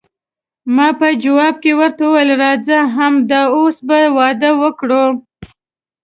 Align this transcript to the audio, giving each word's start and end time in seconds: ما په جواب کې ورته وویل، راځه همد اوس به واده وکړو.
ما 0.75 0.87
په 0.99 1.07
جواب 1.23 1.55
کې 1.63 1.71
ورته 1.79 2.03
وویل، 2.05 2.31
راځه 2.43 2.77
همد 2.95 3.31
اوس 3.55 3.77
به 3.87 3.99
واده 4.17 4.51
وکړو. 4.61 5.05